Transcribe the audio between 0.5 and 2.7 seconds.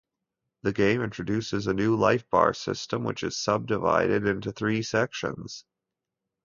The game introduces a new life bar